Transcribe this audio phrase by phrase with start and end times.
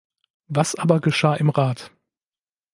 [0.47, 1.91] Was aber geschah im Rat?